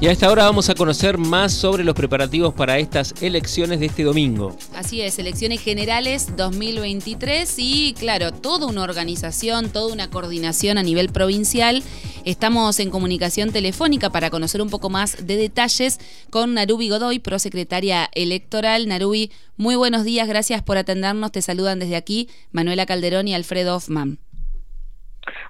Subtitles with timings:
[0.00, 3.86] Y a esta hora vamos a conocer más sobre los preparativos para estas elecciones de
[3.86, 4.54] este domingo.
[4.76, 11.08] Así es, elecciones generales 2023 y claro, toda una organización, toda una coordinación a nivel
[11.08, 11.82] provincial.
[12.24, 15.98] Estamos en comunicación telefónica para conocer un poco más de detalles
[16.30, 18.86] con Narubi Godoy, prosecretaria electoral.
[18.86, 21.32] Narubi, muy buenos días, gracias por atendernos.
[21.32, 24.18] Te saludan desde aquí Manuela Calderón y Alfredo Hoffman.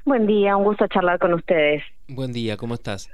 [0.07, 1.83] Buen día, un gusto charlar con ustedes.
[2.09, 3.11] Buen día, ¿cómo estás?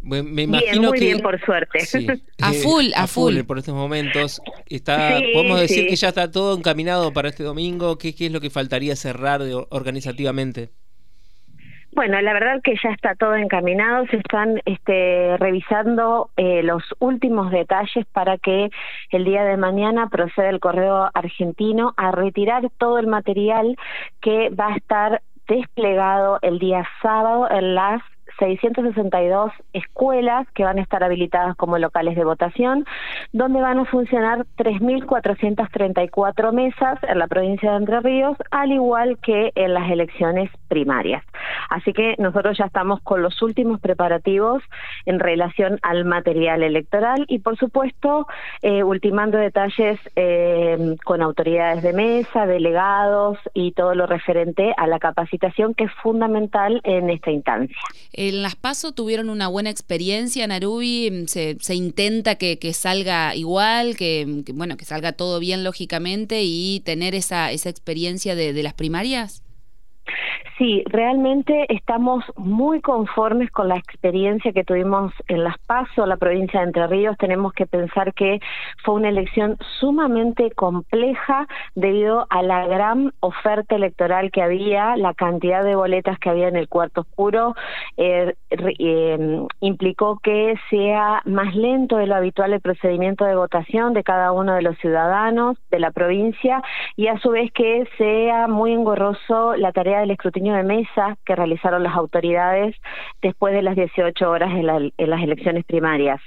[0.00, 1.78] Me, imagino bien, muy bien, por suerte.
[2.42, 3.42] a eh, full, a, full.
[3.42, 4.40] Por estos momentos.
[4.68, 7.98] Está, podemos decir que ya está todo encaminado para este domingo.
[7.98, 10.70] ¿Qué, es lo que faltaría cerrar organizativamente?
[11.92, 17.50] Bueno, la verdad que ya está todo encaminado, se están este, revisando eh, los últimos
[17.50, 18.70] detalles para que
[19.10, 23.76] el día de mañana proceda el correo argentino a retirar todo el material
[24.20, 28.02] que va a estar desplegado el día sábado en las
[28.38, 32.84] 662 escuelas que van a estar habilitadas como locales de votación,
[33.32, 39.52] donde van a funcionar 3.434 mesas en la provincia de Entre Ríos, al igual que
[39.54, 41.24] en las elecciones primarias.
[41.70, 44.62] Así que nosotros ya estamos con los últimos preparativos
[45.06, 48.26] en relación al material electoral y, por supuesto,
[48.62, 54.98] eh, ultimando detalles eh, con autoridades de mesa, delegados y todo lo referente a la
[54.98, 57.76] capacitación que es fundamental en esta instancia.
[58.28, 64.44] En las PASO tuvieron una buena experiencia, Narubi, se, se intenta que, salga igual, que,
[64.54, 69.42] bueno, que salga todo bien lógicamente y tener esa, esa experiencia de, de las primarias.
[70.58, 76.60] Sí, realmente estamos muy conformes con la experiencia que tuvimos en Las Paso, la provincia
[76.60, 77.16] de Entre Ríos.
[77.16, 78.40] Tenemos que pensar que
[78.82, 81.46] fue una elección sumamente compleja
[81.76, 86.56] debido a la gran oferta electoral que había, la cantidad de boletas que había en
[86.56, 87.54] el cuarto oscuro,
[87.96, 94.02] eh, eh, implicó que sea más lento de lo habitual el procedimiento de votación de
[94.02, 96.62] cada uno de los ciudadanos de la provincia
[96.96, 101.36] y a su vez que sea muy engorroso la tarea del escrutinio de mesa que
[101.36, 102.74] realizaron las autoridades
[103.20, 106.20] después de las 18 horas en, las elecciones primarias.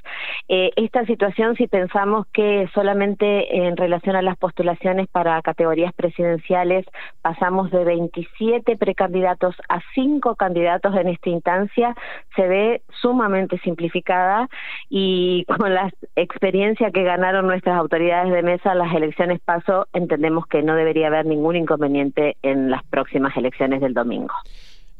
[0.47, 6.86] Eh, esta situación, si pensamos que solamente en relación a las postulaciones para categorías presidenciales
[7.22, 11.96] pasamos de 27 precandidatos a 5 candidatos en esta instancia,
[12.36, 14.48] se ve sumamente simplificada
[14.90, 20.46] y con la experiencia que ganaron nuestras autoridades de mesa en las elecciones paso, entendemos
[20.48, 24.34] que no debería haber ningún inconveniente en las próximas elecciones del domingo.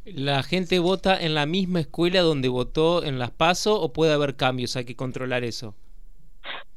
[0.06, 4.36] ¿La gente vota en la misma escuela donde votó en las PASO o puede haber
[4.36, 4.76] cambios?
[4.76, 5.76] Hay que controlar eso.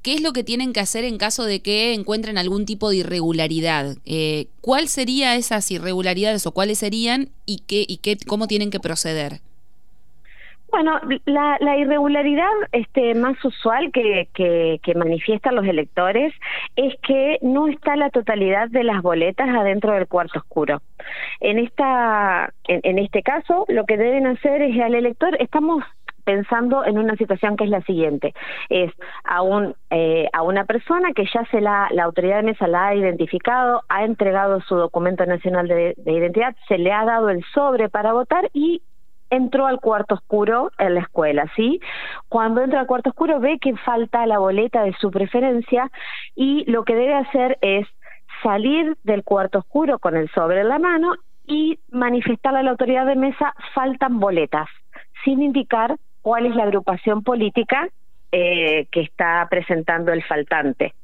[0.01, 2.99] ¿Qué es lo que tienen que hacer en caso de que encuentren algún tipo de
[2.99, 3.97] irregularidad?
[4.07, 8.79] Eh, ¿Cuál sería esas irregularidades o cuáles serían y qué y qué cómo tienen que
[8.79, 9.41] proceder?
[10.71, 16.35] Bueno, la, irregularidad este, más usual que, manifiestan los electores
[16.77, 20.83] es que no está la totalidad de las boletas adentro del cuarto oscuro.
[21.41, 25.85] En esta, en, este caso, lo que deben hacer es al elector, estamos
[26.25, 28.35] pensando en una situación que es la siguiente,
[28.69, 28.93] es
[29.25, 32.89] a, un, eh, a una persona que ya se la, la autoridad de mesa la
[32.89, 37.89] ha identificado, ha entregado su documento nacional de identidad, se le ha dado el sobre
[37.89, 38.83] para votar y
[39.31, 41.81] entró al cuarto oscuro en la escuela, ¿sí?
[42.29, 45.91] Cuando entra al cuarto oscuro ve que falta la boleta de su preferencia
[46.35, 47.87] y lo que debe hacer es
[48.43, 51.15] salir del cuarto oscuro con el sobre en la mano
[51.47, 54.69] y manifestarle a la autoridad de mesa faltan boletas,
[55.25, 57.89] sin indicar cuál es la agrupación política
[58.31, 60.95] eh, que está presentando el faltante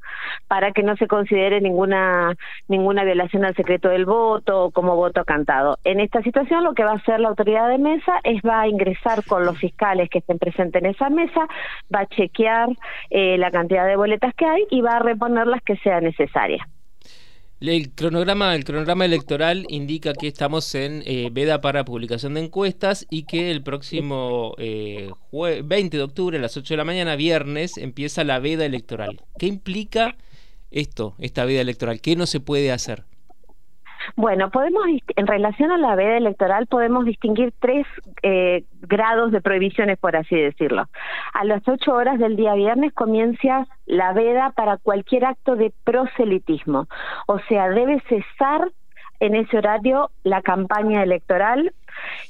[0.47, 2.35] para que no se considere ninguna
[2.67, 5.77] ninguna violación al secreto del voto como voto cantado.
[5.83, 8.67] En esta situación lo que va a hacer la autoridad de mesa es va a
[8.67, 11.47] ingresar con los fiscales que estén presentes en esa mesa,
[11.93, 12.69] va a chequear
[13.09, 16.67] eh, la cantidad de boletas que hay y va a reponer las que sea necesaria.
[17.67, 23.07] El cronograma, el cronograma electoral indica que estamos en eh, veda para publicación de encuestas
[23.09, 27.77] y que el próximo eh, 20 de octubre a las 8 de la mañana, viernes,
[27.77, 29.21] empieza la veda electoral.
[29.39, 30.15] ¿Qué implica
[30.69, 32.01] esto, esta veda electoral?
[32.01, 33.03] ¿Qué no se puede hacer?
[34.15, 34.83] Bueno, podemos,
[35.15, 37.85] en relación a la veda electoral, podemos distinguir tres
[38.23, 40.87] eh, grados de prohibiciones, por así decirlo.
[41.33, 46.87] A las ocho horas del día viernes comienza la veda para cualquier acto de proselitismo,
[47.27, 48.71] o sea, debe cesar
[49.19, 51.73] en ese horario la campaña electoral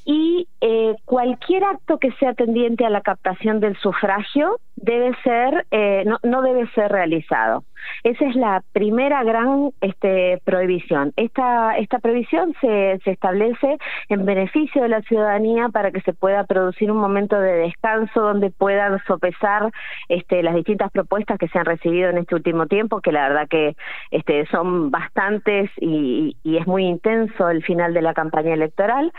[0.05, 6.03] y eh, cualquier acto que sea tendiente a la captación del sufragio debe ser eh,
[6.05, 7.63] no, no debe ser realizado.
[8.03, 11.13] Esa es la primera gran este, prohibición.
[11.15, 13.77] Esta, esta prohibición se, se establece
[14.09, 18.51] en beneficio de la ciudadanía para que se pueda producir un momento de descanso donde
[18.51, 19.71] puedan sopesar
[20.09, 23.47] este, las distintas propuestas que se han recibido en este último tiempo, que la verdad
[23.47, 23.75] que
[24.11, 29.11] este, son bastantes y, es muy intenso el final de la campaña electoral,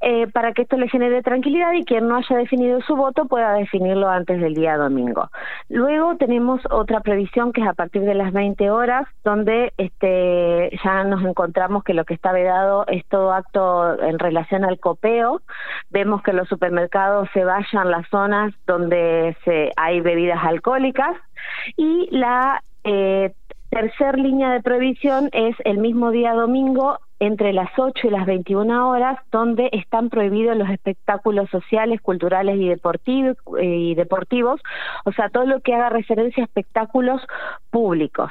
[0.00, 3.52] eh, para que esto le genere tranquilidad y quien no haya definido su voto pueda
[3.54, 5.03] definirlo antes del día domingo.
[5.68, 11.04] Luego tenemos otra previsión que es a partir de las 20 horas, donde este, ya
[11.04, 15.40] nos encontramos que lo que está vedado es todo acto en relación al copeo.
[15.90, 21.16] Vemos que los supermercados se vayan las zonas donde se, hay bebidas alcohólicas
[21.76, 23.32] y la eh,
[23.70, 28.88] tercer línea de prohibición es el mismo día domingo entre las 8 y las 21
[28.88, 34.60] horas, donde están prohibidos los espectáculos sociales, culturales y deportivos, eh, y deportivos,
[35.04, 37.20] o sea, todo lo que haga referencia a espectáculos
[37.70, 38.30] públicos.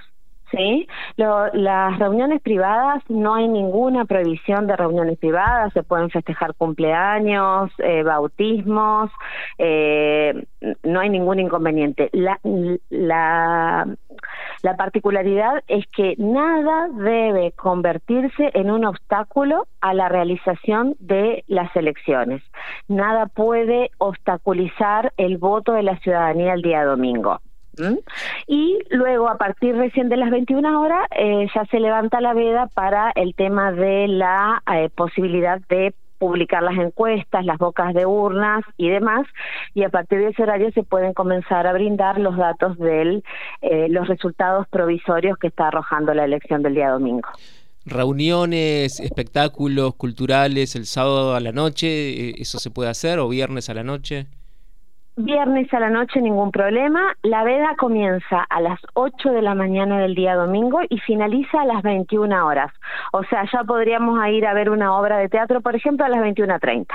[0.56, 0.88] ¿Sí?
[1.18, 8.04] las reuniones privadas, no hay ninguna prohibición de reuniones privadas, se pueden festejar cumpleaños, eh,
[8.04, 9.10] bautismos,
[9.58, 10.46] eh,
[10.84, 12.10] no hay ningún inconveniente.
[12.14, 12.40] La,
[12.90, 13.88] la,
[14.62, 21.76] la particularidad es que nada debe convertirse en un obstáculo a la realización de las
[21.76, 22.42] elecciones.
[22.88, 27.40] Nada puede obstaculizar el voto de la ciudadanía el día domingo.
[28.48, 32.68] Y luego, a partir recién de las 21 horas, eh, ya se levanta la veda
[32.68, 38.64] para el tema de la eh, posibilidad de publicar las encuestas, las bocas de urnas
[38.78, 39.28] y demás,
[39.74, 43.22] y a partir de ese horario se pueden comenzar a brindar los datos de
[43.62, 47.28] eh, los resultados provisorios que está arrojando la elección del día domingo.
[47.86, 53.74] Reuniones, espectáculos culturales el sábado a la noche, ¿eso se puede hacer o viernes a
[53.74, 54.28] la noche?
[55.16, 57.16] Viernes a la noche ningún problema.
[57.22, 61.66] La veda comienza a las 8 de la mañana del día domingo y finaliza a
[61.66, 62.72] las 21 horas.
[63.12, 66.20] O sea, ya podríamos ir a ver una obra de teatro, por ejemplo, a las
[66.20, 66.88] 21.30.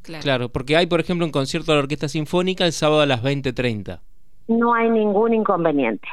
[0.00, 0.22] Claro.
[0.22, 3.22] claro, porque hay, por ejemplo, un concierto de la Orquesta Sinfónica el sábado a las
[3.22, 4.00] 20.30.
[4.48, 6.08] No hay ningún inconveniente.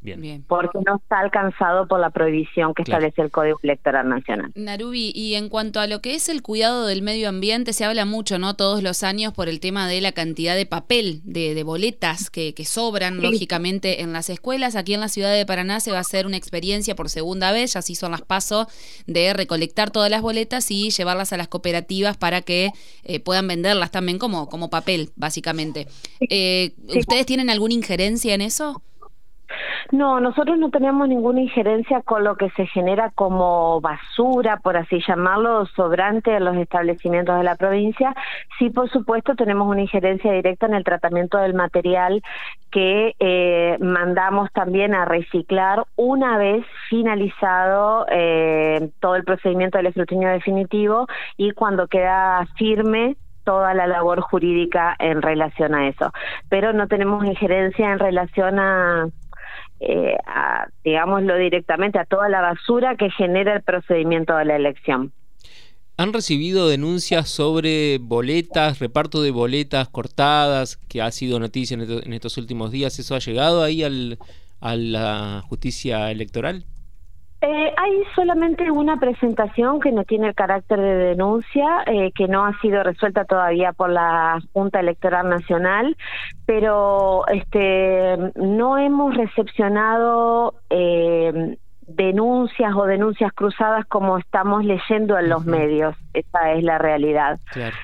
[0.00, 0.44] Bien.
[0.46, 4.52] Porque no está alcanzado por la prohibición que establece el Código Electoral Nacional.
[4.54, 8.04] Narubi, y en cuanto a lo que es el cuidado del medio ambiente, se habla
[8.04, 8.54] mucho, ¿no?
[8.54, 13.20] Todos los años por el tema de la cantidad de papel, de, boletas que, sobran,
[13.20, 14.76] lógicamente, en las escuelas.
[14.76, 17.74] Aquí en la ciudad de Paraná se va a hacer una experiencia por segunda vez,
[17.74, 18.68] ya se hizo en las pasos,
[19.06, 22.70] de recolectar todas las boletas y llevarlas a las cooperativas para que
[23.02, 25.88] eh, puedan venderlas también como, como papel, básicamente.
[26.20, 28.82] Eh, ¿Ustedes tienen alguna injerencia en eso?
[29.92, 35.00] No, nosotros no tenemos ninguna injerencia con lo que se genera como basura, por así
[35.06, 38.14] llamarlo, sobrante en los establecimientos de la provincia.
[38.58, 42.22] Sí, por supuesto, tenemos una injerencia directa en el tratamiento del material
[42.70, 50.28] que eh, mandamos también a reciclar una vez finalizado eh, todo el procedimiento del escrutinio
[50.28, 51.06] definitivo
[51.36, 56.12] y cuando queda firme toda la labor jurídica en relación a eso.
[56.50, 59.08] Pero no tenemos injerencia en relación a
[59.80, 60.16] eh,
[60.84, 65.12] digámoslo directamente, a toda la basura que genera el procedimiento de la elección.
[65.96, 72.38] ¿Han recibido denuncias sobre boletas, reparto de boletas cortadas, que ha sido noticia en estos
[72.38, 72.98] últimos días?
[73.00, 74.18] ¿Eso ha llegado ahí al,
[74.60, 76.64] a la justicia electoral?
[77.40, 82.44] Eh, hay solamente una presentación que no tiene el carácter de denuncia, eh, que no
[82.44, 85.96] ha sido resuelta todavía por la Junta Electoral Nacional,
[86.46, 95.46] pero este, no hemos recepcionado eh, denuncias o denuncias cruzadas como estamos leyendo en los
[95.46, 95.96] medios.
[96.14, 97.38] Esa es la realidad.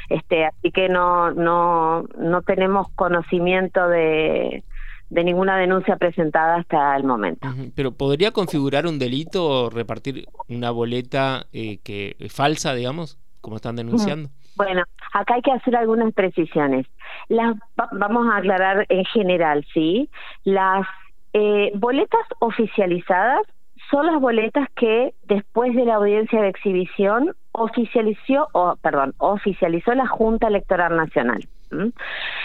[0.09, 4.65] Este, así que no, no, no tenemos conocimiento de
[5.14, 7.49] de ninguna denuncia presentada hasta el momento.
[7.76, 13.56] Pero ¿podría configurar un delito o repartir una boleta eh, que es falsa, digamos, como
[13.56, 14.30] están denunciando?
[14.56, 16.87] Bueno, acá hay que hacer algunas precisiones.
[17.28, 17.56] Las
[17.92, 20.11] vamos a aclarar en general, ¿sí?
[20.42, 20.85] Las
[21.33, 23.42] eh, boletas oficializadas
[23.90, 30.09] son las boletas que después de la audiencia de exhibición oficializó, o, perdón, oficializó la
[30.09, 31.47] Junta Electoral Nacional.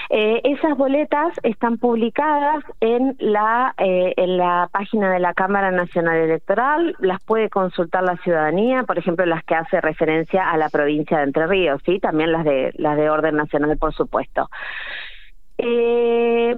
[0.09, 6.17] Eh, esas boletas están publicadas en la eh, en la página de la Cámara Nacional
[6.17, 11.17] Electoral, las puede consultar la ciudadanía, por ejemplo las que hace referencia a la provincia
[11.17, 14.49] de Entre Ríos, sí, también las de las de orden nacional, por supuesto.
[15.57, 16.55] Eh,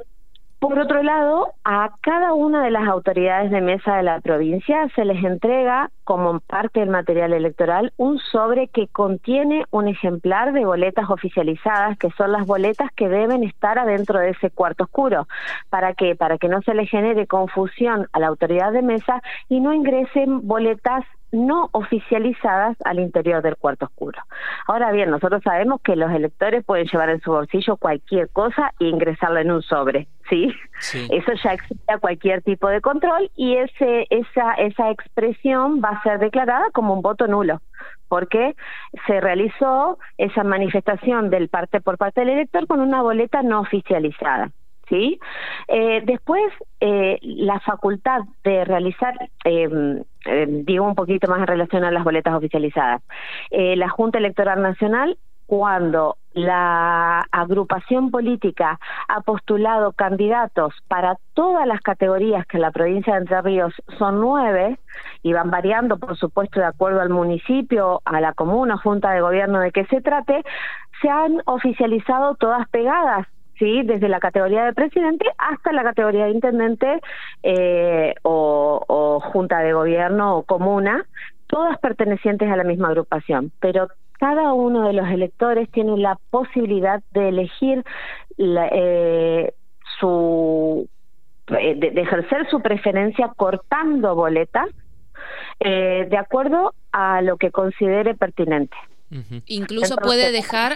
[0.61, 5.05] por otro lado, a cada una de las autoridades de mesa de la provincia se
[5.05, 11.09] les entrega, como parte del material electoral, un sobre que contiene un ejemplar de boletas
[11.09, 15.27] oficializadas, que son las boletas que deben estar adentro de ese cuarto oscuro.
[15.71, 16.15] ¿Para qué?
[16.15, 20.47] Para que no se le genere confusión a la autoridad de mesa y no ingresen
[20.47, 24.21] boletas no oficializadas al interior del cuarto oscuro.
[24.67, 28.85] Ahora bien, nosotros sabemos que los electores pueden llevar en su bolsillo cualquier cosa e
[28.85, 30.53] ingresarla en un sobre, ¿sí?
[31.11, 36.19] Eso ya existe cualquier tipo de control y ese esa esa expresión va a ser
[36.19, 37.61] declarada como un voto nulo
[38.07, 38.55] porque
[39.07, 44.51] se realizó esa manifestación del parte por parte del elector con una boleta no oficializada.
[44.91, 45.19] ¿Sí?
[45.69, 46.43] Eh, después,
[46.81, 50.03] eh, la facultad de realizar, em,
[50.65, 53.01] digo un poquito más en relación a las boletas oficializadas,
[53.49, 55.17] eh, la Junta Electoral Nacional
[55.47, 58.79] cuando la agrupación política
[59.09, 64.21] ha postulado candidatos para todas las categorías que en la provincia de Entre Ríos son
[64.21, 64.79] nueve
[65.23, 69.59] y van variando, por supuesto, de acuerdo al municipio, a la comuna, junta de gobierno
[69.59, 70.41] de que se trate,
[71.01, 73.27] se han oficializado todas pegadas
[73.61, 73.83] ¿sí?
[73.83, 76.99] desde la categoría de presidente hasta la categoría de intendente
[77.43, 81.05] eh, o, junta de gobierno o comuna,
[81.45, 83.87] todas pertenecientes a la misma agrupación, pero
[84.19, 87.83] cada uno de los electores tiene la posibilidad de elegir
[88.39, 89.53] eh,
[89.99, 90.89] su
[91.47, 94.69] eh, de, ejercer su preferencia cortando boletas
[95.59, 98.75] de acuerdo a lo que considere pertinente.
[99.45, 100.75] Incluso puede dejar,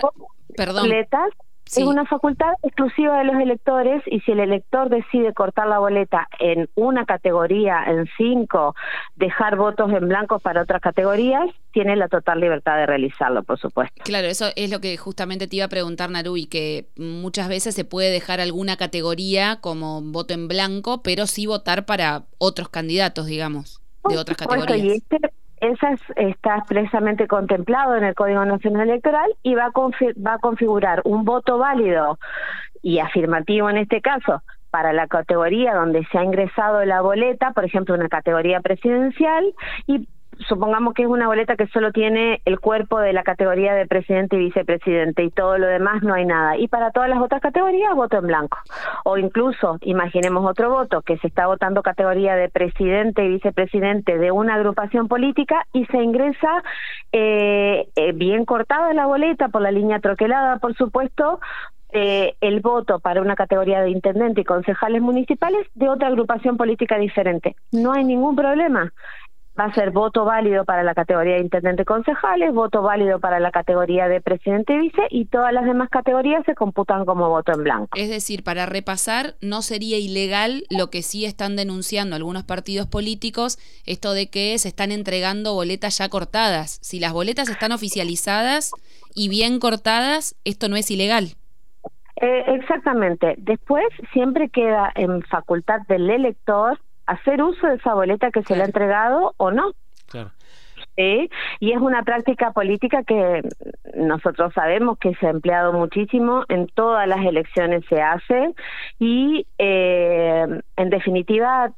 [0.55, 1.31] perdón, boletas
[1.65, 6.27] es una facultad exclusiva de los electores y si el elector decide cortar la boleta
[6.39, 8.75] en una categoría, en cinco,
[9.15, 14.01] dejar votos en blanco para otras categorías, tiene la total libertad de realizarlo, por supuesto.
[14.03, 17.85] Claro, eso es lo que justamente te iba a preguntar, Narui, que muchas veces se
[17.85, 23.81] puede dejar alguna categoría como voto en blanco, pero sí votar para otros candidatos, digamos,
[24.07, 24.97] de otras categorías.
[24.97, 25.19] Este
[25.65, 31.01] esa está expresamente contemplado en el Código Nacional Electoral y va a, va a configurar
[31.05, 32.17] un voto válido
[32.81, 37.63] y afirmativo en este caso para la categoría donde se ha ingresado la boleta, por
[37.63, 39.53] ejemplo, una categoría presidencial,
[39.87, 40.05] y
[40.47, 44.35] supongamos que es una boleta que solo tiene el cuerpo de la categoría de presidente
[44.35, 46.57] y vicepresidente y todo lo demás no hay nada.
[46.57, 48.57] Y para todas las otras categorías, voto en blanco.
[49.03, 54.31] O incluso, imaginemos otro voto, que se está votando categoría de presidente y vicepresidente de
[54.31, 56.63] una agrupación política y se ingresa
[57.11, 61.39] eh, eh, bien cortada la boleta por la línea troquelada, por supuesto,
[61.97, 66.97] eh, el voto para una categoría de intendente y concejales municipales de otra agrupación política
[66.97, 67.55] diferente.
[67.71, 68.91] No hay ningún problema
[69.59, 73.51] va a ser voto válido para la categoría de intendente concejales, voto válido para la
[73.51, 77.97] categoría de presidente vice y todas las demás categorías se computan como voto en blanco.
[77.97, 83.57] Es decir, para repasar, no sería ilegal lo que sí están denunciando algunos partidos políticos,
[83.85, 86.79] esto de que se están entregando boletas ya cortadas.
[86.81, 88.71] Si las boletas están oficializadas
[89.13, 91.35] y bien cortadas, esto no es ilegal.
[92.17, 93.35] Eh, exactamente.
[93.37, 98.63] Después siempre queda en facultad del elector hacer uso de esa boleta que se le
[98.63, 99.71] ha entregado o no.
[100.07, 100.31] Claro.
[100.97, 101.29] ¿Sí?
[101.59, 103.41] Y es una práctica política que
[103.95, 108.53] nosotros sabemos que se ha empleado muchísimo, en todas las elecciones se hace
[108.99, 110.45] y eh,
[110.77, 111.73] en definitiva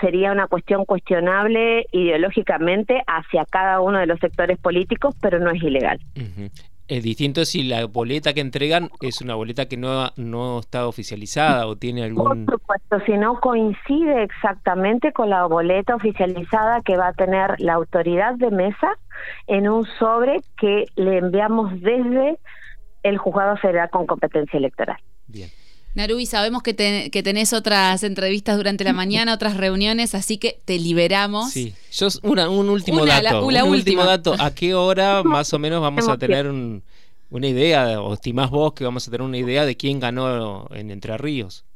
[0.00, 5.62] sería una cuestión cuestionable ideológicamente hacia cada uno de los sectores políticos, pero no es
[5.62, 6.00] ilegal.
[6.88, 11.66] Es distinto si la boleta que entregan es una boleta que no, no está oficializada
[11.66, 12.44] o tiene algún...
[12.44, 12.60] Por
[13.00, 18.50] si no coincide exactamente con la boleta oficializada que va a tener la autoridad de
[18.50, 18.98] mesa
[19.46, 22.38] en un sobre que le enviamos desde
[23.02, 24.98] el juzgado federal con competencia electoral.
[25.26, 25.50] Bien.
[25.94, 30.78] Narui, sabemos que, que tenés otras entrevistas durante la mañana, otras reuniones, así que te
[30.78, 31.50] liberamos.
[31.50, 33.46] Sí, yo un último dato.
[33.46, 34.34] un último dato.
[34.38, 38.84] ¿A qué hora más o menos vamos a tener una idea, o estimás vos que
[38.84, 41.66] vamos a tener una idea de quién ganó en Entre Ríos?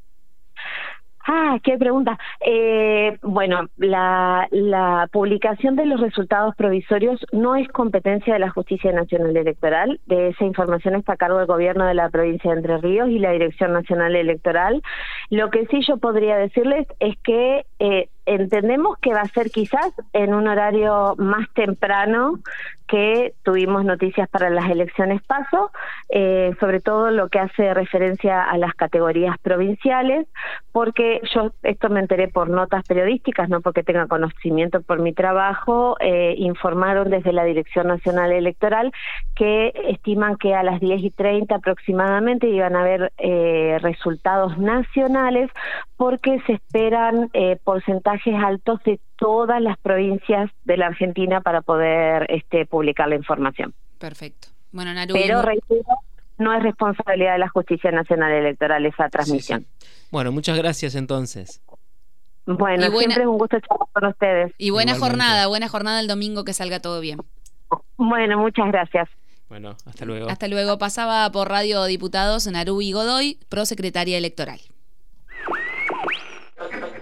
[1.29, 2.17] Ah, qué pregunta.
[2.41, 8.93] Eh, bueno, la, la, publicación de los resultados provisorios no es competencia de la Justicia
[8.93, 10.01] Nacional Electoral.
[10.07, 13.19] De esa información está a cargo del gobierno de la provincia de Entre Ríos y
[13.19, 14.83] la Dirección Nacional Electoral.
[15.31, 19.93] Lo que sí yo podría decirles es que eh, entendemos que va a ser quizás
[20.13, 22.41] en un horario más temprano
[22.87, 25.71] que tuvimos noticias para las elecciones paso,
[26.09, 30.27] eh, sobre todo lo que hace referencia a las categorías provinciales,
[30.73, 35.97] porque yo esto me enteré por notas periodísticas, no porque tenga conocimiento por mi trabajo,
[36.01, 38.93] eh, informaron desde la Dirección Nacional Electoral
[39.35, 45.51] que estiman que a las 10 y 30 aproximadamente iban a haber eh, resultados nacionales
[45.97, 47.31] porque se esperan
[47.65, 53.75] porcentajes altos de todas las provincias de la Argentina para poder este, publicar la información.
[53.99, 54.49] Perfecto.
[54.73, 55.85] Bueno, Naru, Pero reitero,
[56.39, 59.67] no es responsabilidad de la Justicia Nacional Electoral esa transmisión.
[60.11, 61.63] Bueno, muchas gracias entonces.
[62.45, 64.53] Bueno, siempre es un gusto charlar con ustedes.
[64.59, 67.19] Y buena jornada, buena jornada el domingo, que salga todo bien.
[67.97, 69.09] Bueno, muchas gracias.
[69.49, 70.29] Bueno, hasta luego.
[70.29, 70.79] Hasta luego.
[70.79, 74.61] Pasaba por Radio Diputados Narubi Godoy, prosecretaria electoral.